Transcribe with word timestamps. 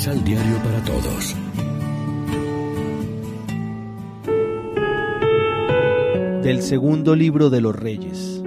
Misal 0.00 0.24
Diario 0.24 0.56
para 0.64 0.82
Todos. 0.82 1.36
Del 6.42 6.62
segundo 6.62 7.14
libro 7.14 7.50
de 7.50 7.60
los 7.60 7.76
Reyes. 7.76 8.42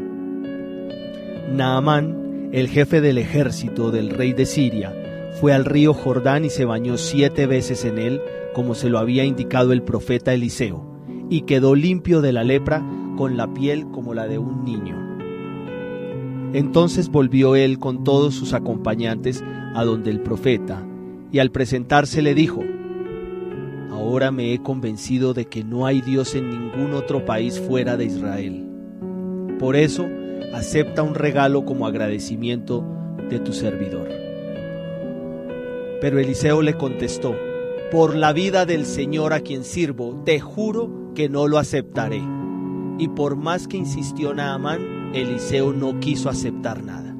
Naamán, 1.51 2.49
el 2.53 2.69
jefe 2.69 3.01
del 3.01 3.19
ejército 3.19 3.91
del 3.91 4.09
rey 4.09 4.33
de 4.33 4.47
Siria, 4.47 4.95
fue 5.39 5.53
al 5.53 5.65
río 5.65 5.93
Jordán 5.93 6.43
y 6.43 6.49
se 6.49 6.65
bañó 6.65 6.97
siete 6.97 7.45
veces 7.45 7.85
en 7.85 7.99
él, 7.99 8.19
como 8.55 8.73
se 8.73 8.89
lo 8.89 8.97
había 8.97 9.23
indicado 9.23 9.73
el 9.73 9.83
profeta 9.83 10.33
Eliseo, 10.33 10.83
y 11.29 11.41
quedó 11.41 11.75
limpio 11.75 12.21
de 12.21 12.33
la 12.33 12.43
lepra 12.43 12.83
con 13.15 13.37
la 13.37 13.53
piel 13.53 13.85
como 13.91 14.15
la 14.15 14.27
de 14.27 14.39
un 14.39 14.65
niño. 14.65 14.97
Entonces 16.53 17.09
volvió 17.09 17.55
él 17.55 17.77
con 17.77 18.03
todos 18.03 18.33
sus 18.33 18.53
acompañantes 18.53 19.43
a 19.75 19.83
donde 19.83 20.09
el 20.09 20.19
profeta, 20.19 20.83
y 21.33 21.39
al 21.39 21.51
presentarse 21.51 22.21
le 22.21 22.35
dijo, 22.35 22.63
Ahora 23.89 24.31
me 24.31 24.53
he 24.53 24.61
convencido 24.61 25.33
de 25.33 25.45
que 25.45 25.63
no 25.63 25.87
hay 25.87 26.01
Dios 26.01 26.35
en 26.35 26.49
ningún 26.49 26.93
otro 26.93 27.25
país 27.25 27.59
fuera 27.59 27.97
de 27.97 28.05
Israel. 28.05 28.67
Por 29.57 29.75
eso, 29.75 30.07
acepta 30.53 31.01
un 31.01 31.15
regalo 31.15 31.65
como 31.65 31.87
agradecimiento 31.87 32.85
de 33.29 33.39
tu 33.39 33.51
servidor. 33.51 34.09
Pero 35.99 36.19
Eliseo 36.19 36.61
le 36.61 36.75
contestó, 36.75 37.35
Por 37.91 38.15
la 38.15 38.31
vida 38.31 38.67
del 38.67 38.85
Señor 38.85 39.33
a 39.33 39.39
quien 39.39 39.63
sirvo, 39.63 40.21
te 40.25 40.39
juro 40.39 41.11
que 41.15 41.29
no 41.29 41.47
lo 41.47 41.57
aceptaré. 41.57 42.21
Y 42.99 43.07
por 43.07 43.37
más 43.37 43.67
que 43.67 43.77
insistió 43.77 44.35
Naamán, 44.35 45.11
Eliseo 45.15 45.73
no 45.73 45.99
quiso 45.99 46.29
aceptar 46.29 46.83
nada. 46.83 47.15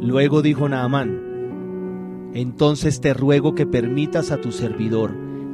Luego 0.00 0.40
dijo 0.40 0.68
Naamán, 0.68 1.23
entonces 2.34 3.00
te 3.00 3.14
ruego 3.14 3.54
que 3.54 3.66
permitas 3.66 4.30
a 4.30 4.40
tu 4.40 4.52
servidor 4.52 5.12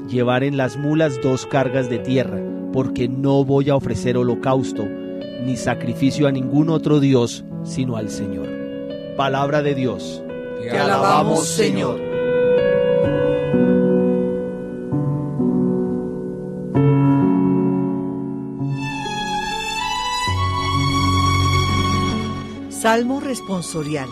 llevar 0.09 0.43
en 0.43 0.57
las 0.57 0.77
mulas 0.77 1.21
dos 1.23 1.47
cargas 1.47 1.89
de 1.89 1.99
tierra, 1.99 2.41
porque 2.73 3.09
no 3.09 3.45
voy 3.45 3.71
a 3.71 3.77
ofrecer 3.77 4.17
holocausto 4.17 4.87
ni 5.45 5.57
sacrificio 5.57 6.27
a 6.27 6.33
ningún 6.33 6.71
otro 6.71 7.01
Dios, 7.01 7.45
sino 7.63 7.97
al 7.97 8.11
Señor. 8.11 8.49
Palabra 9.17 9.63
de 9.63 9.75
Dios. 9.75 10.23
Te 10.63 10.79
alabamos, 10.79 11.47
Señor. 11.47 12.01
Salmo 22.71 23.21
responsorial. 23.21 24.09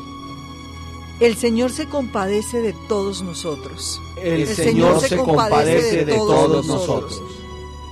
El 1.20 1.36
Señor 1.36 1.72
se 1.72 1.86
compadece 1.86 2.60
de 2.60 2.74
todos 2.88 3.22
nosotros. 3.22 4.00
El, 4.22 4.46
Señor, 4.46 5.00
se 5.00 5.16
compadece 5.16 6.04
de, 6.04 6.14
todos 6.14 6.64
nosotros. 6.66 7.20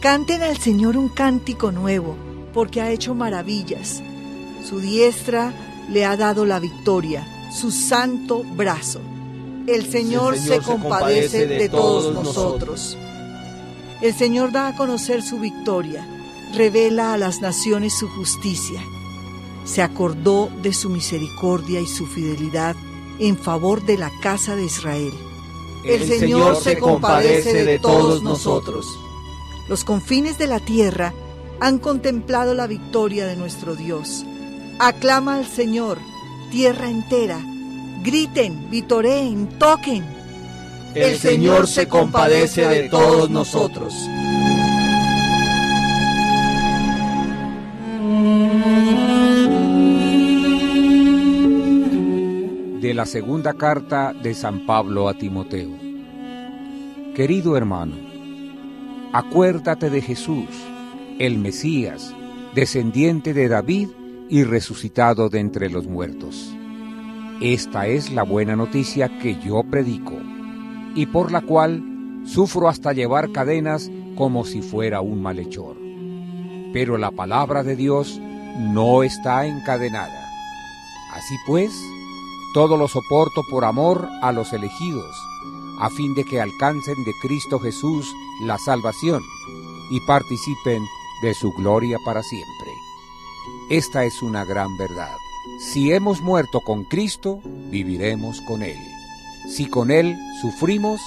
Canten 0.01 0.43
al 0.43 0.57
Señor 0.59 0.97
un 0.97 1.09
cántico 1.09 1.73
nuevo, 1.73 2.15
porque 2.55 2.81
ha 2.81 2.93
hecho 2.93 3.17
maravillas. 3.17 4.01
Su 4.65 4.79
diestra 4.79 5.53
le 5.91 6.05
ha 6.05 6.17
dado 6.17 6.45
la 6.47 6.61
victoria, 6.61 7.27
su 7.53 7.73
santo 7.73 8.45
brazo. 8.55 9.01
El 9.67 9.91
Señor, 9.91 10.39
se, 10.39 10.61
compadece 10.61 11.47
de, 11.47 11.69
todos 11.69 12.15
nosotros. 12.15 12.97
El 14.03 14.15
Señor 14.15 14.53
da 14.53 14.69
a 14.69 14.77
conocer 14.77 15.23
su 15.23 15.41
victoria, 15.41 16.07
revela 16.55 17.13
a 17.13 17.19
las 17.19 17.41
naciones 17.41 17.93
su 17.99 18.09
justicia 18.09 18.81
se 19.67 19.83
acordó 19.83 20.49
de 20.63 20.73
su 20.73 20.89
misericordia 20.89 21.81
y 21.81 21.87
su 21.87 22.07
fidelidad 22.07 22.77
en 23.19 23.37
favor 23.37 23.85
de 23.85 23.99
la 23.99 24.11
casa 24.21 24.57
de 24.57 24.65
Israel. 24.65 25.13
El, 25.85 26.07
Señor, 26.07 26.57
se 26.57 26.79
compadece 26.79 27.65
de 27.65 27.79
todos 27.79 28.23
nosotros. 28.23 28.87
Los 29.69 29.85
confines 29.85 30.39
de 30.39 30.47
la 30.47 30.61
tierra 30.61 31.13
han 31.61 31.79
contemplado 31.79 32.55
la 32.55 32.67
victoria 32.67 33.27
de 33.27 33.37
nuestro 33.37 33.77
Dios. 33.77 34.25
Aclama 34.79 35.37
al 35.37 35.47
Señor, 35.47 35.99
tierra 36.51 36.91
entera. 36.91 37.41
Griten, 38.03 38.71
vitoreen, 38.71 39.59
toquen. 39.59 40.05
El 40.95 41.19
Señor 41.19 41.67
se 41.67 41.89
compadece 41.89 42.67
de 42.67 42.89
todos 42.89 43.31
nosotros. 43.31 43.95
La 52.97 53.05
segunda 53.05 53.53
carta 53.53 54.15
de 54.15 54.33
San 54.33 54.65
Pablo 54.65 55.11
a 55.11 55.13
Timoteo. 55.13 55.69
Querido 57.15 57.55
hermano, 57.59 57.95
acuérdate 59.13 59.91
de 59.91 60.01
Jesús, 60.01 60.49
el 61.19 61.37
Mesías, 61.37 62.15
descendiente 62.55 63.35
de 63.35 63.49
David 63.49 63.91
y 64.31 64.45
resucitado 64.45 65.29
de 65.29 65.41
entre 65.41 65.69
los 65.69 65.87
muertos. 65.87 66.57
Esta 67.43 67.87
es 67.87 68.11
la 68.13 68.23
buena 68.23 68.57
noticia 68.57 69.19
que 69.19 69.39
yo 69.43 69.63
predico, 69.63 70.15
y 70.95 71.05
por 71.05 71.33
la 71.33 71.43
cual 71.43 71.85
sufro 72.25 72.67
hasta 72.67 72.95
llevar 72.95 73.31
cadenas 73.31 73.91
como 74.17 74.47
si 74.47 74.63
fuera 74.63 75.03
un 75.03 75.21
malhechor. 75.21 75.77
Pero 76.73 76.97
la 76.97 77.11
palabra 77.11 77.63
de 77.63 77.77
Dios 77.77 78.19
no 78.59 79.03
está 79.03 79.45
encadenada. 79.45 80.31
Así 81.13 81.35
pues, 81.47 81.71
todo 82.57 82.79
lo 82.79 82.89
soporto 82.89 83.43
por 83.43 83.67
amor 83.67 84.09
a 84.23 84.33
los 84.33 84.55
elegidos, 84.55 85.15
a 85.79 85.91
fin 85.91 86.15
de 86.15 86.25
que 86.25 86.41
alcancen 86.41 87.05
de 87.05 87.13
Cristo 87.21 87.59
Jesús 87.59 88.11
la 88.41 88.57
salvación 88.57 89.23
y 89.91 90.01
participen 90.07 90.83
de 91.21 91.35
su 91.35 91.53
gloria 91.53 91.99
para 92.03 92.23
siempre. 92.23 92.73
Esta 93.69 94.05
es 94.05 94.23
una 94.23 94.47
gran 94.47 94.75
verdad. 94.79 95.15
Si 95.61 95.93
hemos 95.93 96.23
muerto 96.23 96.63
con 96.63 96.85
Cristo, 96.85 97.41
viviremos 97.45 98.41
con 98.41 98.63
Él. 98.63 98.79
Si 99.51 99.67
con 99.67 99.91
Él 99.91 100.17
sufrimos, 100.41 101.03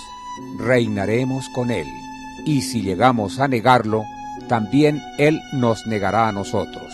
reinaremos 0.59 1.49
con 1.55 1.71
Él. 1.71 1.87
Y 2.45 2.61
si 2.61 2.83
llegamos 2.83 3.39
a 3.39 3.47
negarlo, 3.47 4.03
también 4.47 5.01
Él 5.17 5.41
nos 5.53 5.87
negará 5.87 6.27
a 6.27 6.31
nosotros. 6.31 6.93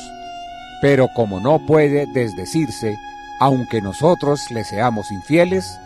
Pero 0.82 1.10
como 1.14 1.42
no 1.42 1.66
puede 1.66 2.06
desdecirse, 2.14 2.96
aunque 3.40 3.82
nosotros 3.82 4.40
le 4.52 4.64
seamos 4.64 5.12
infieles, 5.12 5.80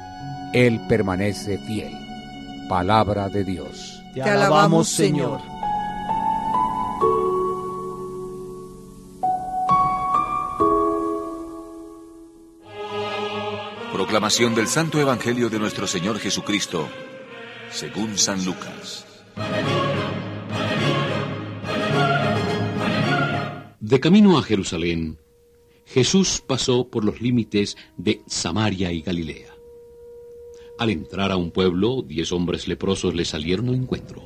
Él 0.54 0.80
permanece 0.88 1.58
fiel. 1.60 1.94
Palabra 2.68 3.30
de 3.30 3.44
Dios. 3.44 4.04
Te 4.14 4.22
alabamos, 4.22 4.88
Señor. 4.90 5.42
Proclamación 13.94 14.56
del 14.56 14.68
Santo 14.68 15.00
Evangelio 15.00 15.50
de 15.50 15.60
nuestro 15.60 15.86
Señor 15.86 16.20
Jesucristo, 16.20 16.88
según 17.70 18.18
San 18.18 18.44
Lucas. 18.46 19.06
De 23.80 24.00
camino 24.00 24.38
a 24.38 24.44
Jerusalén, 24.44 25.18
Jesús 25.90 26.44
pasó 26.46 26.88
por 26.88 27.04
los 27.04 27.20
límites 27.20 27.76
de 27.98 28.22
Samaria 28.28 28.92
y 28.92 29.02
Galilea. 29.02 29.56
Al 30.78 30.92
entrar 30.92 31.32
a 31.32 31.36
un 31.36 31.50
pueblo, 31.50 32.04
diez 32.04 32.32
hombres 32.32 32.68
leprosos 32.68 33.16
le 33.16 33.26
salieron 33.26 33.70
al 33.70 33.76
encuentro. 33.76 34.24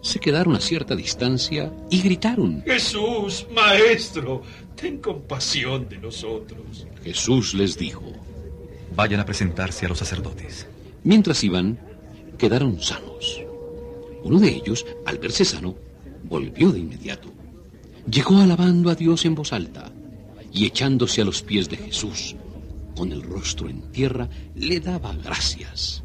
Se 0.00 0.18
quedaron 0.18 0.56
a 0.56 0.60
cierta 0.60 0.96
distancia 0.96 1.72
y 1.90 2.00
gritaron, 2.00 2.62
Jesús, 2.62 3.46
Maestro, 3.54 4.42
ten 4.74 4.98
compasión 4.98 5.88
de 5.90 5.98
nosotros. 5.98 6.86
Jesús 7.04 7.52
les 7.52 7.76
dijo, 7.76 8.02
Vayan 8.96 9.20
a 9.20 9.26
presentarse 9.26 9.84
a 9.84 9.90
los 9.90 9.98
sacerdotes. 9.98 10.66
Mientras 11.04 11.44
iban, 11.44 11.78
quedaron 12.38 12.80
sanos. 12.80 13.42
Uno 14.24 14.40
de 14.40 14.48
ellos, 14.48 14.86
al 15.04 15.18
verse 15.18 15.44
sano, 15.44 15.76
volvió 16.24 16.72
de 16.72 16.80
inmediato. 16.80 17.30
Llegó 18.10 18.38
alabando 18.38 18.88
a 18.88 18.94
Dios 18.94 19.24
en 19.26 19.34
voz 19.34 19.52
alta 19.52 19.92
y 20.52 20.66
echándose 20.66 21.22
a 21.22 21.24
los 21.24 21.42
pies 21.42 21.68
de 21.68 21.78
Jesús, 21.78 22.36
con 22.96 23.10
el 23.10 23.22
rostro 23.22 23.68
en 23.68 23.90
tierra, 23.90 24.28
le 24.54 24.80
daba 24.80 25.14
gracias. 25.14 26.04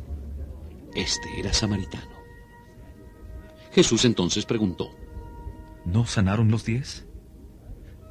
Este 0.95 1.39
era 1.39 1.51
samaritano. 1.53 2.15
Jesús 3.71 4.05
entonces 4.05 4.45
preguntó, 4.45 4.89
¿No 5.85 6.05
sanaron 6.05 6.49
los 6.49 6.65
diez? 6.65 7.05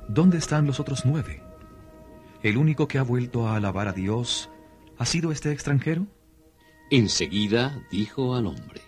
¿Dónde 0.09 0.39
están 0.39 0.67
los 0.67 0.79
otros 0.79 1.05
nueve? 1.05 1.43
¿El 2.43 2.59
único 2.59 2.87
que 2.87 2.99
ha 2.99 3.03
vuelto 3.03 3.49
a 3.49 3.57
alabar 3.57 3.89
a 3.89 3.93
Dios 3.93 4.51
ha 4.99 5.07
sido 5.07 5.33
este 5.33 5.51
extranjero? 5.53 6.07
Enseguida 6.91 7.85
dijo 7.91 8.35
al 8.35 8.47
hombre, 8.47 8.83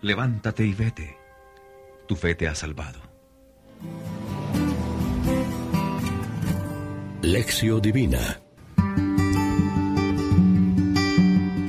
Levántate 0.00 0.66
y 0.66 0.74
vete, 0.74 1.16
tu 2.06 2.16
fe 2.16 2.34
te 2.34 2.48
ha 2.48 2.54
salvado. 2.54 3.07
Lección 7.28 7.82
Divina 7.82 8.40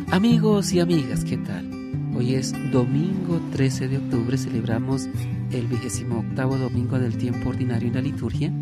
Amigos 0.09 0.71
y 0.71 0.79
amigas, 0.79 1.25
¿qué 1.25 1.35
tal? 1.35 1.69
Hoy 2.15 2.35
es 2.35 2.53
domingo 2.71 3.41
13 3.51 3.89
de 3.89 3.97
octubre, 3.97 4.37
celebramos 4.37 5.09
el 5.51 5.67
vigésimo 5.67 6.19
octavo 6.19 6.57
domingo 6.57 6.97
del 6.97 7.17
tiempo 7.17 7.49
ordinario 7.49 7.89
en 7.89 7.95
la 7.95 8.01
liturgia 8.01 8.53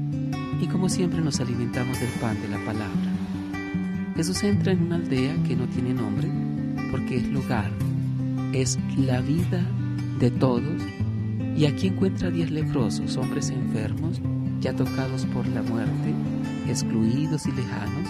y 0.59 0.65
como 0.65 0.89
siempre 0.89 1.21
nos 1.21 1.39
alimentamos 1.39 1.99
del 1.99 2.09
pan 2.19 2.41
de 2.41 2.47
la 2.47 2.57
palabra. 2.65 3.11
Jesús 4.15 4.41
entra 4.41 4.71
en 4.71 4.81
una 4.81 4.95
aldea 4.95 5.35
que 5.47 5.55
no 5.55 5.67
tiene 5.67 5.93
nombre 5.93 6.27
porque 6.89 7.17
es 7.17 7.27
lugar, 7.27 7.69
es 8.53 8.79
la 8.97 9.21
vida 9.21 9.63
de 10.19 10.31
todos 10.31 10.81
y 11.55 11.67
aquí 11.67 11.89
encuentra 11.89 12.31
diez 12.31 12.49
leprosos, 12.49 13.17
hombres 13.17 13.51
enfermos, 13.51 14.19
ya 14.67 14.75
tocados 14.75 15.25
por 15.27 15.47
la 15.47 15.61
muerte, 15.61 16.13
excluidos 16.67 17.45
y 17.45 17.51
lejanos, 17.53 18.09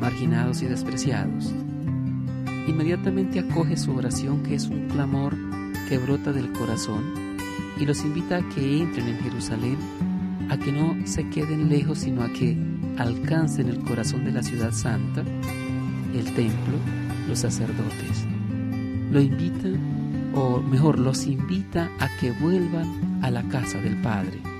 marginados 0.00 0.62
y 0.62 0.66
despreciados 0.66 1.52
inmediatamente 2.66 3.40
acoge 3.40 3.76
su 3.76 3.94
oración 3.94 4.42
que 4.42 4.54
es 4.54 4.66
un 4.68 4.88
clamor 4.88 5.36
que 5.88 5.98
brota 5.98 6.32
del 6.32 6.50
corazón 6.52 7.36
y 7.78 7.84
los 7.84 8.04
invita 8.04 8.38
a 8.38 8.48
que 8.48 8.82
entren 8.82 9.08
en 9.08 9.18
Jerusalén, 9.18 9.76
a 10.48 10.56
que 10.56 10.72
no 10.72 11.06
se 11.06 11.28
queden 11.28 11.68
lejos, 11.68 11.98
sino 11.98 12.22
a 12.22 12.32
que 12.32 12.56
alcancen 12.96 13.68
el 13.68 13.80
corazón 13.80 14.24
de 14.24 14.32
la 14.32 14.42
ciudad 14.42 14.72
santa, 14.72 15.22
el 16.14 16.24
templo, 16.34 16.78
los 17.28 17.40
sacerdotes. 17.40 18.24
Lo 19.10 19.20
invita, 19.20 19.68
o 20.34 20.60
mejor, 20.60 20.98
los 20.98 21.26
invita 21.26 21.90
a 21.98 22.08
que 22.18 22.30
vuelvan 22.30 23.18
a 23.22 23.30
la 23.30 23.42
casa 23.48 23.80
del 23.80 24.00
Padre. 24.00 24.53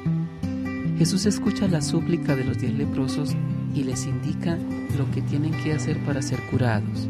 Jesús 0.98 1.26
escucha 1.26 1.68
la 1.68 1.82
súplica 1.82 2.36
de 2.36 2.44
los 2.44 2.58
diez 2.58 2.72
leprosos 2.72 3.34
y 3.74 3.84
les 3.84 4.06
indica 4.06 4.56
lo 4.96 5.10
que 5.10 5.22
tienen 5.22 5.52
que 5.62 5.72
hacer 5.72 5.98
para 6.04 6.22
ser 6.22 6.40
curados 6.50 7.08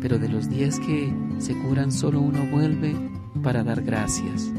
pero 0.00 0.18
de 0.18 0.28
los 0.28 0.48
diez 0.48 0.80
que 0.80 1.12
se 1.38 1.54
curan 1.54 1.92
solo 1.92 2.20
uno 2.20 2.44
vuelve 2.50 2.96
para 3.42 3.62
dar 3.62 3.82
gracias. 3.82 4.50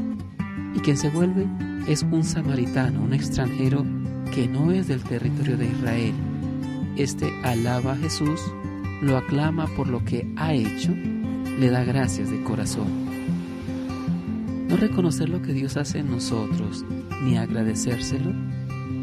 Y 0.74 0.80
quien 0.80 0.96
se 0.96 1.10
vuelve 1.10 1.46
es 1.86 2.02
un 2.02 2.24
samaritano, 2.24 3.02
un 3.02 3.12
extranjero 3.12 3.84
que 4.32 4.48
no 4.48 4.72
es 4.72 4.88
del 4.88 5.02
territorio 5.02 5.56
de 5.56 5.66
Israel. 5.66 6.14
Este 6.96 7.32
alaba 7.42 7.92
a 7.92 7.96
Jesús, 7.96 8.40
lo 9.02 9.16
aclama 9.16 9.66
por 9.76 9.88
lo 9.88 10.04
que 10.04 10.32
ha 10.36 10.54
hecho, 10.54 10.92
le 10.92 11.68
da 11.68 11.84
gracias 11.84 12.30
de 12.30 12.42
corazón. 12.44 13.01
No 14.72 14.78
reconocer 14.78 15.28
lo 15.28 15.40
que 15.40 15.52
Dios 15.52 15.76
hace 15.76 16.00
en 16.00 16.10
nosotros, 16.10 16.84
ni 17.22 17.38
agradecérselo, 17.38 18.32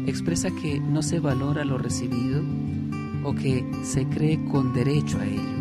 expresa 0.06 0.50
que 0.50 0.78
no 0.80 1.00
se 1.00 1.18
valora 1.18 1.64
lo 1.64 1.78
recibido 1.78 2.42
o 3.24 3.34
que 3.34 3.64
se 3.82 4.04
cree 4.06 4.44
con 4.44 4.74
derecho 4.74 5.18
a 5.18 5.24
ello 5.24 5.60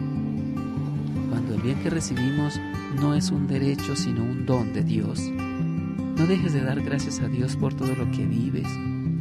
el 1.59 1.61
bien 1.61 1.81
que 1.81 1.89
recibimos 1.89 2.59
no 3.01 3.13
es 3.13 3.31
un 3.31 3.47
derecho 3.47 3.95
sino 3.95 4.23
un 4.23 4.45
don 4.45 4.71
de 4.73 4.83
Dios. 4.83 5.21
No 5.29 6.25
dejes 6.25 6.53
de 6.53 6.61
dar 6.61 6.81
gracias 6.81 7.19
a 7.19 7.27
Dios 7.27 7.55
por 7.55 7.73
todo 7.73 7.95
lo 7.95 8.09
que 8.11 8.25
vives, 8.25 8.67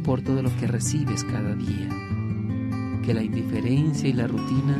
por 0.03 0.21
todo 0.21 0.41
lo 0.41 0.55
que 0.57 0.67
recibes 0.67 1.23
cada 1.23 1.55
día. 1.55 1.89
Que 3.03 3.13
la 3.13 3.23
indiferencia 3.23 4.09
y 4.09 4.13
la 4.13 4.27
rutina 4.27 4.77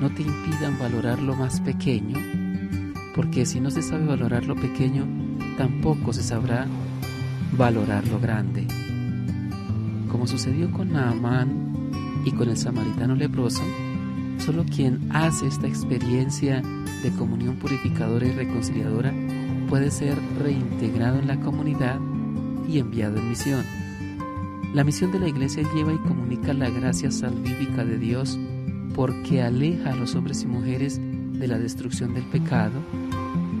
no 0.00 0.10
te 0.10 0.22
impidan 0.22 0.78
valorar 0.78 1.20
lo 1.20 1.34
más 1.36 1.60
pequeño, 1.60 2.18
porque 3.14 3.46
si 3.46 3.60
no 3.60 3.70
se 3.70 3.82
sabe 3.82 4.06
valorar 4.06 4.46
lo 4.46 4.56
pequeño, 4.56 5.06
tampoco 5.60 6.14
se 6.14 6.22
sabrá 6.22 6.66
valorar 7.52 8.08
lo 8.08 8.18
grande. 8.18 8.66
Como 10.10 10.26
sucedió 10.26 10.72
con 10.72 10.94
Naamán 10.94 12.22
y 12.24 12.32
con 12.32 12.48
el 12.48 12.56
samaritano 12.56 13.14
leproso, 13.14 13.62
Solo 14.38 14.64
quien 14.64 15.06
hace 15.10 15.46
esta 15.46 15.66
experiencia 15.66 16.62
de 17.02 17.10
comunión 17.10 17.56
purificadora 17.56 18.26
y 18.26 18.32
reconciliadora 18.32 19.12
puede 19.68 19.90
ser 19.90 20.16
reintegrado 20.38 21.18
en 21.18 21.28
la 21.28 21.38
comunidad 21.40 22.00
y 22.66 22.78
enviado 22.78 23.18
en 23.18 23.28
misión. 23.28 23.62
La 24.72 24.82
misión 24.82 25.12
de 25.12 25.18
la 25.18 25.28
iglesia 25.28 25.62
lleva 25.74 25.92
y 25.92 25.98
comunica 25.98 26.54
la 26.54 26.70
gracia 26.70 27.10
salvífica 27.10 27.84
de 27.84 27.98
Dios 27.98 28.38
porque 28.94 29.42
aleja 29.42 29.92
a 29.92 29.96
los 29.96 30.14
hombres 30.14 30.42
y 30.42 30.46
mujeres 30.46 30.98
de 30.98 31.46
la 31.46 31.58
destrucción 31.58 32.14
del 32.14 32.24
pecado, 32.24 32.80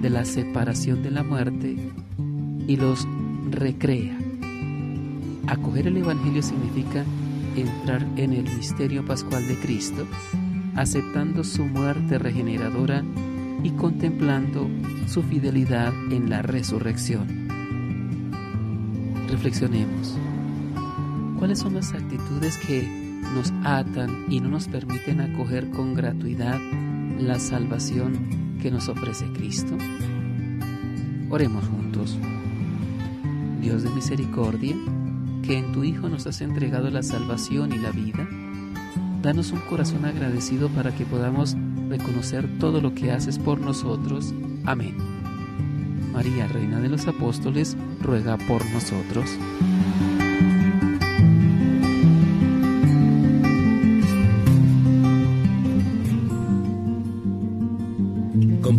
de 0.00 0.10
la 0.10 0.24
separación 0.24 1.02
de 1.02 1.10
la 1.10 1.22
muerte 1.22 1.76
y 2.66 2.76
los 2.76 3.06
recrea. 3.50 4.16
Acoger 5.46 5.88
el 5.88 5.96
Evangelio 5.96 6.42
significa 6.42 7.04
entrar 7.56 8.06
en 8.16 8.32
el 8.32 8.44
misterio 8.44 9.04
pascual 9.04 9.46
de 9.48 9.56
Cristo 9.56 10.06
aceptando 10.76 11.44
su 11.44 11.64
muerte 11.64 12.18
regeneradora 12.18 13.04
y 13.62 13.70
contemplando 13.70 14.68
su 15.06 15.22
fidelidad 15.22 15.92
en 16.10 16.30
la 16.30 16.42
resurrección. 16.42 17.48
Reflexionemos. 19.28 20.16
¿Cuáles 21.38 21.58
son 21.58 21.74
las 21.74 21.92
actitudes 21.92 22.56
que 22.58 22.82
nos 23.34 23.52
atan 23.64 24.26
y 24.30 24.40
no 24.40 24.48
nos 24.48 24.68
permiten 24.68 25.20
acoger 25.20 25.68
con 25.70 25.94
gratuidad 25.94 26.58
la 27.18 27.38
salvación 27.38 28.39
que 28.60 28.70
nos 28.70 28.88
ofrece 28.88 29.26
Cristo? 29.32 29.76
Oremos 31.30 31.64
juntos. 31.66 32.18
Dios 33.60 33.82
de 33.82 33.90
misericordia, 33.90 34.76
que 35.42 35.58
en 35.58 35.72
tu 35.72 35.84
Hijo 35.84 36.08
nos 36.08 36.26
has 36.26 36.40
entregado 36.40 36.90
la 36.90 37.02
salvación 37.02 37.72
y 37.72 37.78
la 37.78 37.90
vida, 37.90 38.28
Danos 39.22 39.52
un 39.52 39.60
corazón 39.60 40.06
agradecido 40.06 40.70
para 40.70 40.94
que 40.94 41.04
podamos 41.04 41.54
reconocer 41.90 42.48
todo 42.58 42.80
lo 42.80 42.94
que 42.94 43.12
haces 43.12 43.38
por 43.38 43.60
nosotros. 43.60 44.32
Amén. 44.64 44.96
María, 46.14 46.46
Reina 46.46 46.80
de 46.80 46.88
los 46.88 47.06
Apóstoles, 47.06 47.76
ruega 48.00 48.38
por 48.38 48.64
nosotros. 48.70 49.30